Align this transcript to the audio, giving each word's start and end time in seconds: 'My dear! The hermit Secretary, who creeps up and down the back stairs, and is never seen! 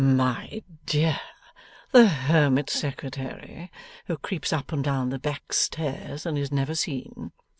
'My 0.03 0.63
dear! 0.87 1.19
The 1.91 2.07
hermit 2.07 2.71
Secretary, 2.71 3.71
who 4.07 4.17
creeps 4.17 4.51
up 4.51 4.71
and 4.71 4.83
down 4.83 5.11
the 5.11 5.19
back 5.19 5.53
stairs, 5.53 6.25
and 6.25 6.39
is 6.39 6.51
never 6.51 6.73
seen! 6.73 7.31